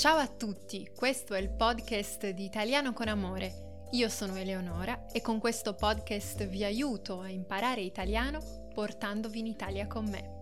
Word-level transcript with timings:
Ciao 0.00 0.16
a 0.16 0.28
tutti, 0.28 0.90
questo 0.96 1.34
è 1.34 1.40
il 1.40 1.50
podcast 1.50 2.30
di 2.30 2.46
Italiano 2.46 2.94
con 2.94 3.08
Amore. 3.08 3.88
Io 3.90 4.08
sono 4.08 4.34
Eleonora 4.34 5.04
e 5.12 5.20
con 5.20 5.38
questo 5.38 5.74
podcast 5.74 6.46
vi 6.46 6.64
aiuto 6.64 7.20
a 7.20 7.28
imparare 7.28 7.82
italiano 7.82 8.70
portandovi 8.72 9.40
in 9.40 9.46
Italia 9.46 9.86
con 9.86 10.08
me. 10.08 10.38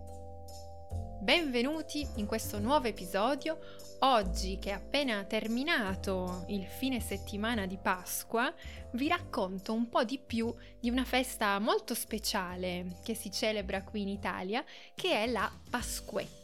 Benvenuti 1.19 2.07
in 2.15 2.25
questo 2.25 2.59
nuovo 2.59 2.87
episodio. 2.87 3.59
Oggi 3.99 4.59
che 4.59 4.69
è 4.69 4.73
appena 4.75 5.25
terminato 5.25 6.45
il 6.47 6.65
fine 6.65 7.01
settimana 7.01 7.65
di 7.65 7.77
Pasqua, 7.77 8.53
vi 8.91 9.09
racconto 9.09 9.73
un 9.73 9.89
po' 9.89 10.05
di 10.05 10.19
più 10.25 10.55
di 10.79 10.89
una 10.89 11.03
festa 11.03 11.59
molto 11.59 11.93
speciale 11.95 12.95
che 13.03 13.13
si 13.13 13.29
celebra 13.29 13.83
qui 13.83 14.03
in 14.03 14.07
Italia, 14.07 14.63
che 14.95 15.21
è 15.21 15.27
la 15.27 15.51
Pasquetta. 15.69 16.38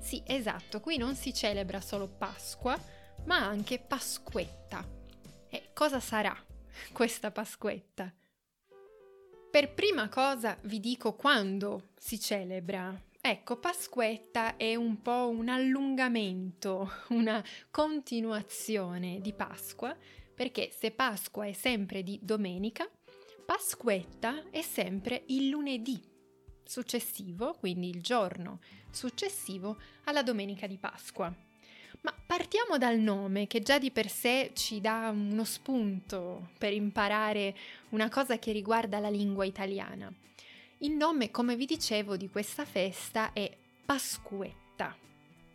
Sì, 0.00 0.22
esatto, 0.26 0.80
qui 0.80 0.96
non 0.96 1.14
si 1.14 1.32
celebra 1.32 1.80
solo 1.80 2.08
Pasqua, 2.08 2.76
ma 3.26 3.36
anche 3.36 3.78
Pasquetta. 3.78 4.84
E 5.48 5.70
cosa 5.72 6.00
sarà 6.00 6.34
questa 6.92 7.30
Pasquetta? 7.30 8.12
Per 9.50 9.74
prima 9.74 10.08
cosa 10.08 10.56
vi 10.62 10.80
dico 10.80 11.14
quando 11.14 11.90
si 11.96 12.18
celebra 12.18 12.98
Ecco, 13.22 13.58
Pasquetta 13.58 14.56
è 14.56 14.74
un 14.76 15.02
po' 15.02 15.28
un 15.28 15.50
allungamento, 15.50 16.90
una 17.10 17.44
continuazione 17.70 19.20
di 19.20 19.34
Pasqua, 19.34 19.94
perché 20.34 20.70
se 20.72 20.90
Pasqua 20.90 21.44
è 21.44 21.52
sempre 21.52 22.02
di 22.02 22.18
domenica, 22.22 22.88
Pasquetta 23.44 24.48
è 24.48 24.62
sempre 24.62 25.24
il 25.26 25.50
lunedì 25.50 26.09
successivo, 26.70 27.56
quindi 27.58 27.88
il 27.88 28.00
giorno 28.00 28.60
successivo 28.90 29.76
alla 30.04 30.22
domenica 30.22 30.68
di 30.68 30.76
Pasqua. 30.76 31.34
Ma 32.02 32.14
partiamo 32.24 32.78
dal 32.78 32.96
nome 33.00 33.48
che 33.48 33.60
già 33.60 33.80
di 33.80 33.90
per 33.90 34.08
sé 34.08 34.52
ci 34.54 34.80
dà 34.80 35.10
uno 35.12 35.42
spunto 35.42 36.50
per 36.56 36.72
imparare 36.72 37.56
una 37.88 38.08
cosa 38.08 38.38
che 38.38 38.52
riguarda 38.52 39.00
la 39.00 39.10
lingua 39.10 39.44
italiana. 39.44 40.12
Il 40.78 40.92
nome, 40.92 41.32
come 41.32 41.56
vi 41.56 41.66
dicevo, 41.66 42.16
di 42.16 42.30
questa 42.30 42.64
festa 42.64 43.32
è 43.32 43.50
Pasquetta. 43.84 44.96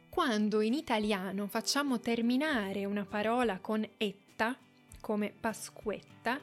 Quando 0.09 0.59
in 0.59 0.73
italiano 0.73 1.47
facciamo 1.47 1.97
terminare 2.01 2.83
una 2.83 3.05
parola 3.05 3.59
con 3.59 3.87
etta, 3.95 4.55
come 4.99 5.31
Pasquetta, 5.31 6.39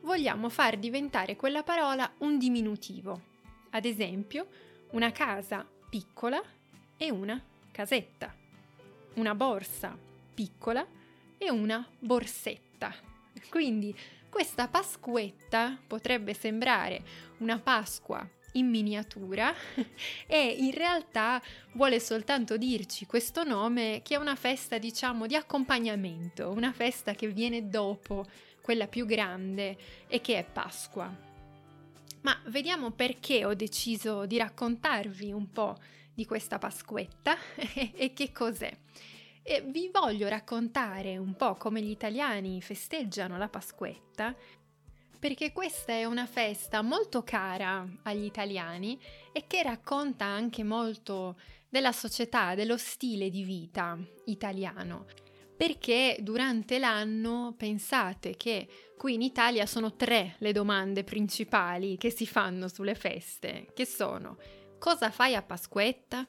vogliamo 0.00 0.48
far 0.48 0.78
diventare 0.78 1.36
quella 1.36 1.62
parola 1.62 2.10
un 2.18 2.38
diminutivo. 2.38 3.28
Ad 3.70 3.84
esempio, 3.84 4.46
una 4.90 5.12
casa 5.12 5.66
piccola 5.88 6.42
e 6.96 7.10
una 7.10 7.42
casetta. 7.70 8.34
Una 9.14 9.34
borsa 9.34 9.96
piccola 10.34 10.86
e 11.38 11.50
una 11.50 11.86
borsetta. 11.98 12.94
Quindi 13.48 13.96
questa 14.28 14.68
Pasquetta 14.68 15.78
potrebbe 15.86 16.34
sembrare 16.34 17.02
una 17.38 17.58
Pasqua 17.58 18.26
in 18.54 18.68
miniatura 18.68 19.54
e 20.26 20.56
in 20.58 20.72
realtà 20.72 21.40
vuole 21.72 22.00
soltanto 22.00 22.56
dirci 22.56 23.06
questo 23.06 23.44
nome 23.44 24.00
che 24.02 24.14
è 24.14 24.18
una 24.18 24.34
festa 24.36 24.78
diciamo 24.78 25.26
di 25.26 25.36
accompagnamento, 25.36 26.50
una 26.50 26.72
festa 26.72 27.12
che 27.14 27.28
viene 27.28 27.68
dopo 27.68 28.26
quella 28.60 28.86
più 28.86 29.06
grande 29.06 29.76
e 30.06 30.20
che 30.20 30.38
è 30.38 30.44
Pasqua. 30.44 31.29
Ma 32.22 32.38
vediamo 32.46 32.90
perché 32.90 33.44
ho 33.44 33.54
deciso 33.54 34.26
di 34.26 34.36
raccontarvi 34.36 35.32
un 35.32 35.50
po' 35.50 35.76
di 36.12 36.26
questa 36.26 36.58
Pasquetta 36.58 37.36
e 37.94 38.12
che 38.12 38.32
cos'è. 38.32 38.76
E 39.42 39.62
vi 39.62 39.90
voglio 39.92 40.28
raccontare 40.28 41.16
un 41.16 41.34
po' 41.34 41.54
come 41.54 41.80
gli 41.80 41.90
italiani 41.90 42.60
festeggiano 42.60 43.38
la 43.38 43.48
Pasquetta, 43.48 44.36
perché 45.18 45.52
questa 45.52 45.92
è 45.92 46.04
una 46.04 46.26
festa 46.26 46.82
molto 46.82 47.22
cara 47.22 47.86
agli 48.02 48.24
italiani 48.24 49.00
e 49.32 49.46
che 49.46 49.62
racconta 49.62 50.24
anche 50.24 50.62
molto 50.62 51.38
della 51.68 51.92
società, 51.92 52.54
dello 52.54 52.76
stile 52.76 53.30
di 53.30 53.44
vita 53.44 53.98
italiano. 54.26 55.06
Perché 55.60 56.16
durante 56.20 56.78
l'anno 56.78 57.54
pensate 57.54 58.34
che 58.34 58.66
qui 58.96 59.12
in 59.12 59.20
Italia 59.20 59.66
sono 59.66 59.94
tre 59.94 60.36
le 60.38 60.52
domande 60.52 61.04
principali 61.04 61.98
che 61.98 62.08
si 62.08 62.26
fanno 62.26 62.66
sulle 62.66 62.94
feste, 62.94 63.70
che 63.74 63.84
sono 63.84 64.38
cosa 64.78 65.10
fai 65.10 65.34
a 65.34 65.42
Pasquetta? 65.42 66.26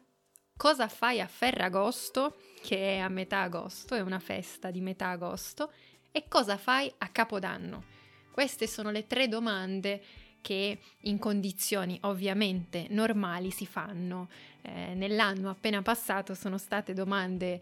Cosa 0.58 0.90
fai 0.90 1.22
a 1.22 1.28
Ferragosto, 1.28 2.36
che 2.62 2.96
è 2.96 2.98
a 2.98 3.08
metà 3.08 3.44
agosto, 3.44 3.96
è 3.96 4.02
una 4.02 4.20
festa 4.20 4.70
di 4.70 4.82
metà 4.82 5.12
agosto, 5.12 5.72
e 6.12 6.26
cosa 6.28 6.58
fai 6.58 6.94
a 6.98 7.08
Capodanno? 7.08 7.86
Queste 8.34 8.68
sono 8.68 8.92
le 8.92 9.08
tre 9.08 9.30
domande 9.30 10.04
che 10.42 10.80
in 11.04 11.20
condizioni 11.20 11.98
ovviamente 12.02 12.88
normali 12.90 13.50
si 13.52 13.66
fanno. 13.66 14.30
Eh, 14.62 14.94
nell'anno 14.94 15.50
appena 15.50 15.82
passato 15.82 16.36
sono 16.36 16.58
state 16.58 16.94
domande 16.94 17.62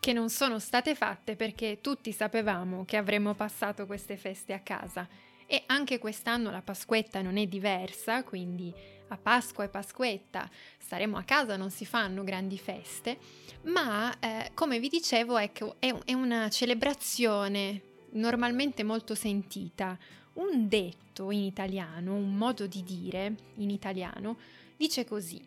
che 0.00 0.14
non 0.14 0.30
sono 0.30 0.58
state 0.58 0.94
fatte 0.94 1.36
perché 1.36 1.80
tutti 1.82 2.10
sapevamo 2.10 2.86
che 2.86 2.96
avremmo 2.96 3.34
passato 3.34 3.84
queste 3.84 4.16
feste 4.16 4.54
a 4.54 4.60
casa. 4.60 5.06
E 5.46 5.64
anche 5.66 5.98
quest'anno 5.98 6.50
la 6.50 6.62
Pasquetta 6.62 7.20
non 7.22 7.36
è 7.36 7.46
diversa, 7.46 8.24
quindi 8.24 8.72
a 9.08 9.18
Pasqua 9.18 9.64
e 9.64 9.68
Pasquetta 9.68 10.48
staremo 10.78 11.16
a 11.18 11.22
casa, 11.24 11.56
non 11.56 11.70
si 11.70 11.84
fanno 11.84 12.24
grandi 12.24 12.56
feste, 12.56 13.18
ma 13.64 14.16
eh, 14.20 14.52
come 14.54 14.78
vi 14.78 14.88
dicevo 14.88 15.36
ecco, 15.36 15.76
è, 15.80 15.92
è 16.04 16.12
una 16.12 16.48
celebrazione 16.48 17.82
normalmente 18.12 18.84
molto 18.84 19.14
sentita. 19.14 19.98
Un 20.34 20.68
detto 20.68 21.30
in 21.32 21.40
italiano, 21.40 22.14
un 22.14 22.36
modo 22.36 22.66
di 22.66 22.82
dire 22.84 23.34
in 23.56 23.70
italiano, 23.70 24.38
dice 24.76 25.04
così: 25.04 25.44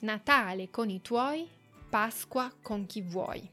Natale 0.00 0.70
con 0.70 0.88
i 0.88 1.02
tuoi, 1.02 1.46
Pasqua 1.88 2.50
con 2.62 2.86
chi 2.86 3.02
vuoi. 3.02 3.48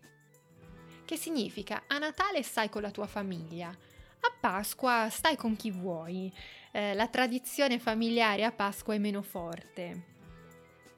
Che 1.14 1.20
significa 1.20 1.84
a 1.86 2.00
Natale 2.00 2.42
stai 2.42 2.70
con 2.70 2.82
la 2.82 2.90
tua 2.90 3.06
famiglia, 3.06 3.68
a 3.70 4.34
Pasqua 4.40 5.10
stai 5.12 5.36
con 5.36 5.56
chi 5.56 5.70
vuoi, 5.70 6.34
eh, 6.72 6.96
la 6.96 7.08
tradizione 7.08 7.78
familiare 7.78 8.44
a 8.44 8.52
Pasqua 8.52 8.96
è 8.96 8.98
meno 8.98 9.22
forte. 9.22 10.06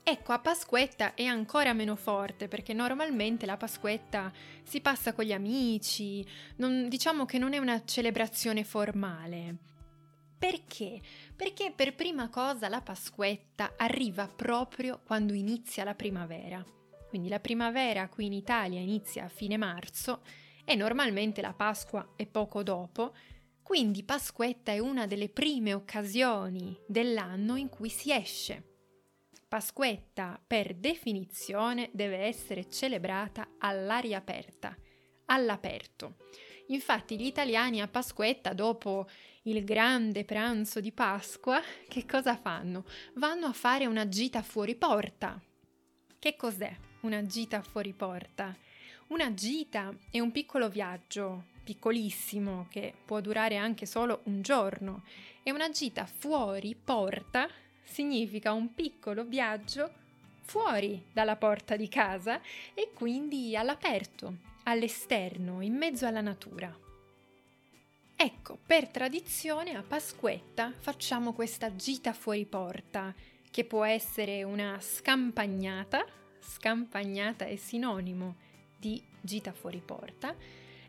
Ecco, 0.02 0.32
a 0.32 0.40
Pasquetta 0.40 1.16
è 1.16 1.26
ancora 1.26 1.74
meno 1.74 1.98
forte 1.98 2.48
perché 2.48 2.72
normalmente 2.72 3.46
la 3.46 3.58
Pasquetta 3.58 4.32
si 4.64 4.80
passa 4.80 5.12
con 5.12 5.26
gli 5.26 5.34
amici, 5.34 6.26
non, 6.56 6.88
diciamo 6.88 7.26
che 7.26 7.38
non 7.38 7.52
è 7.52 7.58
una 7.58 7.84
celebrazione 7.84 8.64
formale. 8.64 9.58
Perché? 10.40 11.02
Perché 11.36 11.74
per 11.76 11.94
prima 11.94 12.30
cosa 12.30 12.70
la 12.70 12.80
Pasquetta 12.80 13.74
arriva 13.76 14.30
proprio 14.34 15.02
quando 15.06 15.34
inizia 15.34 15.84
la 15.84 15.94
primavera. 15.94 16.64
Quindi 17.16 17.32
la 17.32 17.40
primavera 17.40 18.10
qui 18.10 18.26
in 18.26 18.34
Italia 18.34 18.82
inizia 18.82 19.24
a 19.24 19.30
fine 19.30 19.56
marzo 19.56 20.22
e 20.66 20.76
normalmente 20.76 21.40
la 21.40 21.54
Pasqua 21.54 22.12
è 22.18 22.26
poco 22.26 22.62
dopo, 22.62 23.16
quindi 23.64 24.04
Pasquetta 24.04 24.74
è 24.74 24.80
una 24.80 25.08
delle 25.08 25.30
prime 25.30 25.74
occasioni 25.74 26.78
dell'anno 26.86 27.56
in 27.56 27.70
cui 27.70 27.88
si 27.88 28.12
esce. 28.12 28.64
Pasquetta, 29.48 30.44
per 30.46 30.76
definizione, 30.76 31.90
deve 31.94 32.18
essere 32.18 32.70
celebrata 32.70 33.52
all'aria 33.60 34.18
aperta, 34.18 34.76
all'aperto. 35.28 36.18
Infatti 36.68 37.18
gli 37.18 37.28
italiani 37.28 37.80
a 37.80 37.88
Pasquetta, 37.88 38.52
dopo 38.52 39.08
il 39.44 39.64
grande 39.64 40.26
pranzo 40.26 40.82
di 40.82 40.92
Pasqua, 40.92 41.62
che 41.88 42.06
cosa 42.06 42.36
fanno? 42.36 42.84
Vanno 43.14 43.46
a 43.46 43.54
fare 43.54 43.86
una 43.86 44.06
gita 44.10 44.42
fuori 44.42 44.76
porta. 44.76 45.42
Che 46.20 46.36
cos'è 46.36 46.76
una 47.06 47.26
gita 47.26 47.62
fuori 47.62 47.94
porta? 47.94 48.56
Una 49.08 49.32
gita 49.36 49.94
è 50.10 50.20
un 50.20 50.32
piccolo 50.32 50.70
viaggio, 50.70 51.46
piccolissimo, 51.64 52.66
che 52.70 52.94
può 53.06 53.22
durare 53.22 53.58
anche 53.58 53.86
solo 53.86 54.22
un 54.24 54.42
giorno. 54.42 55.04
E 55.44 55.52
una 55.52 55.70
gita 55.70 56.08
fuori 56.08 56.76
porta 56.76 57.48
significa 57.84 58.54
un 58.54 58.74
piccolo 58.74 59.24
viaggio 59.24 60.04
fuori 60.42 61.06
dalla 61.14 61.36
porta 61.36 61.76
di 61.76 61.88
casa 61.88 62.42
e 62.74 62.90
quindi 62.94 63.56
all'aperto, 63.56 64.38
all'esterno, 64.64 65.62
in 65.62 65.76
mezzo 65.76 66.08
alla 66.08 66.22
natura. 66.22 66.76
Ecco, 68.16 68.58
per 68.66 68.88
tradizione 68.88 69.76
a 69.76 69.84
Pasquetta 69.84 70.74
facciamo 70.80 71.34
questa 71.34 71.76
gita 71.76 72.14
fuori 72.14 72.46
porta, 72.46 73.14
che 73.52 73.64
può 73.64 73.84
essere 73.84 74.42
una 74.44 74.80
scampagnata, 74.82 76.24
scampagnata 76.46 77.46
è 77.46 77.56
sinonimo 77.56 78.36
di 78.78 79.02
gita 79.20 79.52
fuori 79.52 79.82
porta. 79.84 80.36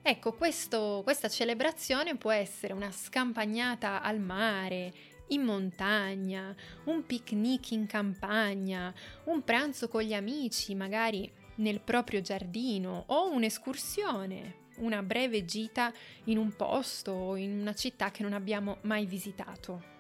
Ecco, 0.02 0.34
questo, 0.34 1.00
questa 1.02 1.28
celebrazione 1.28 2.16
può 2.16 2.30
essere 2.30 2.72
una 2.72 2.92
scampagnata 2.92 4.02
al 4.02 4.20
mare, 4.20 4.92
in 5.28 5.42
montagna, 5.42 6.54
un 6.84 7.04
picnic 7.04 7.72
in 7.72 7.86
campagna, 7.86 8.94
un 9.24 9.42
pranzo 9.42 9.88
con 9.88 10.02
gli 10.02 10.14
amici, 10.14 10.74
magari 10.74 11.28
nel 11.56 11.80
proprio 11.80 12.20
giardino 12.20 13.04
o 13.08 13.32
un'escursione, 13.32 14.64
una 14.76 15.02
breve 15.02 15.44
gita 15.44 15.92
in 16.24 16.38
un 16.38 16.54
posto 16.54 17.10
o 17.10 17.36
in 17.36 17.60
una 17.60 17.74
città 17.74 18.10
che 18.10 18.22
non 18.22 18.32
abbiamo 18.32 18.78
mai 18.82 19.06
visitato. 19.06 19.95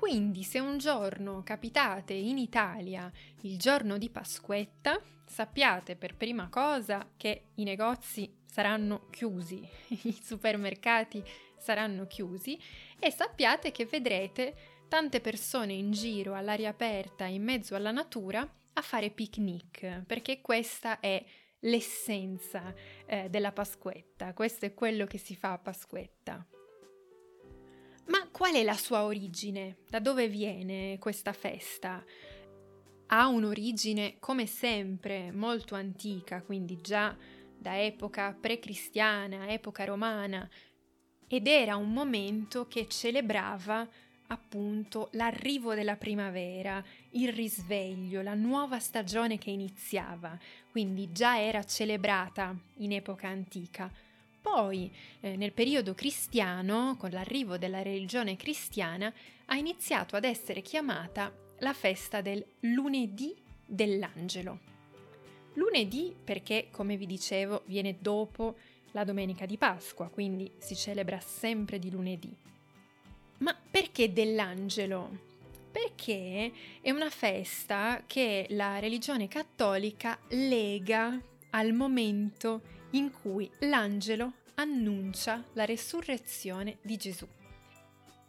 Quindi 0.00 0.44
se 0.44 0.58
un 0.58 0.78
giorno 0.78 1.42
capitate 1.42 2.14
in 2.14 2.38
Italia 2.38 3.12
il 3.42 3.58
giorno 3.58 3.98
di 3.98 4.08
Pasquetta, 4.08 4.98
sappiate 5.26 5.94
per 5.94 6.16
prima 6.16 6.48
cosa 6.48 7.06
che 7.18 7.48
i 7.56 7.64
negozi 7.64 8.34
saranno 8.46 9.08
chiusi, 9.10 9.62
i 10.04 10.18
supermercati 10.22 11.22
saranno 11.58 12.06
chiusi 12.06 12.58
e 12.98 13.10
sappiate 13.10 13.72
che 13.72 13.84
vedrete 13.84 14.86
tante 14.88 15.20
persone 15.20 15.74
in 15.74 15.90
giro 15.90 16.32
all'aria 16.32 16.70
aperta 16.70 17.26
in 17.26 17.42
mezzo 17.42 17.74
alla 17.74 17.90
natura 17.90 18.40
a 18.40 18.80
fare 18.80 19.10
picnic, 19.10 20.04
perché 20.06 20.40
questa 20.40 20.98
è 20.98 21.22
l'essenza 21.58 22.74
eh, 23.04 23.28
della 23.28 23.52
Pasquetta, 23.52 24.32
questo 24.32 24.64
è 24.64 24.72
quello 24.72 25.04
che 25.04 25.18
si 25.18 25.36
fa 25.36 25.52
a 25.52 25.58
Pasquetta. 25.58 26.46
Qual 28.40 28.54
è 28.54 28.62
la 28.62 28.72
sua 28.72 29.02
origine? 29.02 29.80
Da 29.86 29.98
dove 29.98 30.26
viene 30.26 30.96
questa 30.98 31.34
festa? 31.34 32.02
Ha 33.08 33.26
un'origine, 33.26 34.16
come 34.18 34.46
sempre, 34.46 35.30
molto 35.30 35.74
antica, 35.74 36.40
quindi 36.40 36.80
già 36.80 37.14
da 37.58 37.78
epoca 37.78 38.32
pre-cristiana, 38.32 39.50
epoca 39.50 39.84
romana, 39.84 40.48
ed 41.28 41.46
era 41.46 41.76
un 41.76 41.92
momento 41.92 42.66
che 42.66 42.88
celebrava 42.88 43.86
appunto 44.28 45.10
l'arrivo 45.12 45.74
della 45.74 45.96
primavera, 45.96 46.82
il 47.10 47.34
risveglio, 47.34 48.22
la 48.22 48.32
nuova 48.32 48.78
stagione 48.78 49.36
che 49.36 49.50
iniziava, 49.50 50.38
quindi 50.70 51.12
già 51.12 51.38
era 51.38 51.62
celebrata 51.62 52.58
in 52.76 52.92
epoca 52.92 53.28
antica. 53.28 53.92
Poi, 54.40 54.90
eh, 55.20 55.36
nel 55.36 55.52
periodo 55.52 55.94
cristiano, 55.94 56.96
con 56.98 57.10
l'arrivo 57.10 57.58
della 57.58 57.82
religione 57.82 58.36
cristiana, 58.36 59.12
ha 59.46 59.56
iniziato 59.56 60.16
ad 60.16 60.24
essere 60.24 60.62
chiamata 60.62 61.32
la 61.58 61.72
festa 61.74 62.20
del 62.20 62.44
lunedì 62.60 63.34
dell'angelo. 63.66 64.58
Lunedì 65.54 66.14
perché, 66.22 66.68
come 66.70 66.96
vi 66.96 67.06
dicevo, 67.06 67.62
viene 67.66 67.96
dopo 68.00 68.56
la 68.92 69.04
domenica 69.04 69.46
di 69.46 69.56
Pasqua, 69.58 70.08
quindi 70.08 70.50
si 70.58 70.74
celebra 70.74 71.20
sempre 71.20 71.78
di 71.78 71.90
lunedì. 71.90 72.34
Ma 73.38 73.56
perché 73.70 74.12
dell'angelo? 74.12 75.28
Perché 75.70 76.52
è 76.80 76.90
una 76.90 77.10
festa 77.10 78.04
che 78.06 78.46
la 78.50 78.78
religione 78.78 79.28
cattolica 79.28 80.18
lega 80.28 81.20
al 81.50 81.72
momento 81.72 82.78
in 82.92 83.10
cui 83.10 83.50
l'angelo 83.60 84.32
annuncia 84.54 85.42
la 85.54 85.64
resurrezione 85.64 86.78
di 86.82 86.96
Gesù. 86.96 87.26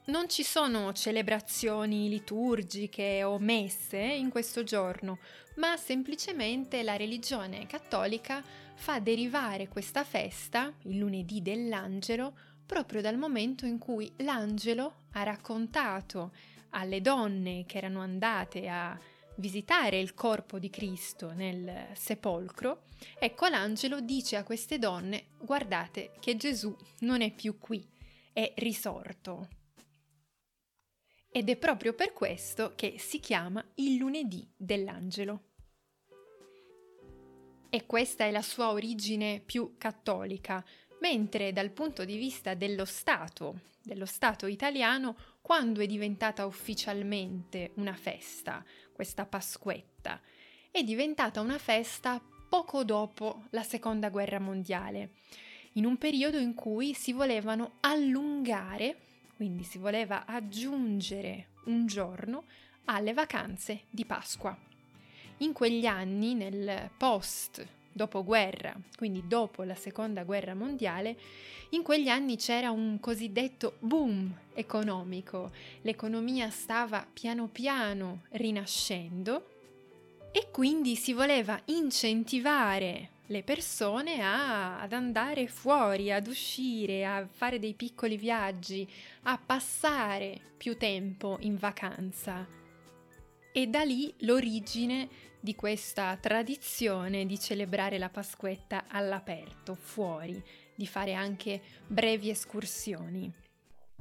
Non 0.04 0.28
ci 0.28 0.44
sono 0.44 0.94
celebrazioni 0.94 2.10
liturgiche 2.10 3.24
o 3.24 3.38
messe 3.38 4.00
in 4.00 4.30
questo 4.30 4.64
giorno, 4.64 5.20
ma 5.56 5.78
semplicemente 5.78 6.82
la 6.82 6.96
religione 6.96 7.68
cattolica 7.68 8.44
fa 8.74 9.00
derivare 9.00 9.68
questa 9.68 10.04
festa, 10.04 10.74
il 10.84 10.98
lunedì 10.98 11.42
dell'angelo, 11.42 12.34
proprio 12.66 13.02
dal 13.02 13.18
momento 13.18 13.66
in 13.66 13.78
cui 13.78 14.12
l'angelo 14.18 15.04
ha 15.12 15.24
raccontato 15.24 16.32
alle 16.72 17.02
donne 17.02 17.66
che 17.68 17.78
erano 17.78 18.02
andate 18.02 18.68
a 18.68 18.98
visitare 19.38 20.00
il 20.00 20.14
corpo 20.14 20.60
di 20.60 20.70
Cristo 20.70 21.32
nel 21.32 21.88
sepolcro, 21.94 22.84
ecco 23.18 23.48
l'angelo 23.48 24.02
dice 24.02 24.36
a 24.36 24.44
queste 24.44 24.78
donne 24.78 25.30
guardate 25.40 26.14
che 26.20 26.36
Gesù 26.36 26.76
non 27.00 27.22
è 27.22 27.32
più 27.32 27.58
qui, 27.58 27.88
è 28.34 28.54
risorto. 28.58 29.48
Ed 31.32 31.50
è 31.50 31.56
proprio 31.56 31.94
per 31.94 32.12
questo 32.12 32.74
che 32.76 32.96
si 33.00 33.20
chiama 33.20 33.66
il 33.76 33.96
lunedì 33.96 34.50
dell'angelo. 34.56 35.46
E 37.70 37.86
questa 37.86 38.26
è 38.26 38.32
la 38.32 38.42
sua 38.42 38.72
origine 38.72 39.40
più 39.40 39.76
cattolica, 39.78 40.64
mentre 41.00 41.54
dal 41.54 41.72
punto 41.72 42.04
di 42.04 42.18
vista 42.18 42.54
dello 42.54 42.84
Stato, 42.84 43.62
dello 43.82 44.06
Stato 44.06 44.46
italiano, 44.46 45.16
quando 45.42 45.82
è 45.82 45.88
diventata 45.88 46.46
ufficialmente 46.46 47.72
una 47.76 47.96
festa, 47.96 48.64
questa 48.94 49.26
Pasquetta? 49.26 50.22
È 50.70 50.84
diventata 50.84 51.42
una 51.42 51.58
festa 51.58 52.22
poco 52.48 52.84
dopo 52.84 53.46
la 53.50 53.64
Seconda 53.64 54.10
Guerra 54.10 54.40
Mondiale, 54.40 55.14
in 55.74 55.86
un 55.86 55.98
periodo 55.98 56.38
in 56.38 56.54
cui 56.54 56.94
si 56.94 57.12
volevano 57.12 57.78
allungare, 57.80 58.98
quindi 59.36 59.64
si 59.64 59.78
voleva 59.78 60.26
aggiungere 60.26 61.50
un 61.66 61.86
giorno 61.88 62.46
alle 62.86 63.14
vacanze 63.14 63.86
di 63.90 64.06
Pasqua. 64.06 64.58
In 65.38 65.54
quegli 65.54 65.86
anni, 65.86 66.36
nel 66.36 66.92
post 66.98 67.66
dopoguerra, 67.92 68.76
quindi 68.98 69.24
dopo 69.28 69.64
la 69.64 69.76
seconda 69.76 70.24
guerra 70.24 70.54
mondiale, 70.56 71.18
in 71.70 71.84
quegli 71.84 72.10
anni 72.10 72.36
c'era 72.36 72.72
un 72.72 73.00
cosiddetto 73.00 73.76
boom 73.80 74.34
economico, 74.54 75.52
l'economia 75.82 76.50
stava 76.50 77.08
piano 77.12 77.48
piano 77.48 78.24
rinascendo 78.32 79.48
e 80.32 80.50
quindi 80.52 80.96
si 80.96 81.14
voleva 81.14 81.60
incentivare 81.66 83.10
le 83.28 83.44
persone 83.44 84.22
a, 84.22 84.82
ad 84.82 84.92
andare 84.92 85.48
fuori, 85.48 86.12
ad 86.12 86.28
uscire, 86.28 87.06
a 87.06 87.26
fare 87.32 87.60
dei 87.60 87.74
piccoli 87.74 88.18
viaggi, 88.18 88.88
a 89.24 89.38
passare 89.38 90.40
più 90.58 90.78
tempo 90.78 91.38
in 91.42 91.56
vacanza. 91.56 92.46
E 93.54 93.68
da 93.68 93.84
lì 93.84 94.14
l'origine 94.20 95.08
di 95.42 95.56
questa 95.56 96.16
tradizione 96.22 97.26
di 97.26 97.40
celebrare 97.40 97.98
la 97.98 98.10
Pasquetta 98.10 98.86
all'aperto, 98.88 99.76
fuori, 99.76 100.42
di 100.76 100.86
fare 100.86 101.14
anche 101.14 101.62
brevi 101.88 102.30
escursioni. 102.30 103.34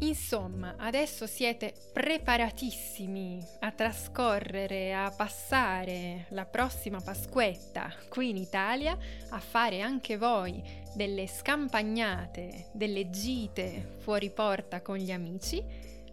Insomma, 0.02 0.76
adesso 0.78 1.26
siete 1.26 1.74
preparatissimi 1.92 3.42
a 3.60 3.70
trascorrere, 3.70 4.94
a 4.94 5.10
passare 5.10 6.26
la 6.30 6.46
prossima 6.46 7.02
Pasquetta 7.02 7.92
qui 8.08 8.30
in 8.30 8.36
Italia, 8.36 8.96
a 9.28 9.38
fare 9.38 9.82
anche 9.82 10.16
voi 10.16 10.62
delle 10.94 11.26
scampagnate, 11.26 12.70
delle 12.72 13.10
gite 13.10 13.96
fuori 13.98 14.30
porta 14.30 14.80
con 14.80 14.96
gli 14.96 15.12
amici. 15.12 15.62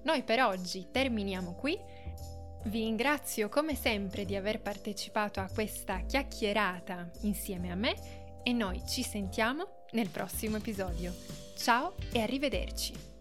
Noi 0.03 0.23
per 0.23 0.41
oggi 0.41 0.87
terminiamo 0.91 1.53
qui. 1.53 1.77
Vi 2.63 2.79
ringrazio 2.79 3.49
come 3.49 3.75
sempre 3.75 4.25
di 4.25 4.35
aver 4.35 4.61
partecipato 4.61 5.39
a 5.39 5.49
questa 5.53 5.99
chiacchierata 5.99 7.09
insieme 7.21 7.71
a 7.71 7.75
me 7.75 7.95
e 8.43 8.51
noi 8.51 8.81
ci 8.85 9.03
sentiamo 9.03 9.85
nel 9.91 10.09
prossimo 10.09 10.57
episodio. 10.57 11.13
Ciao 11.55 11.95
e 12.11 12.21
arrivederci! 12.21 13.16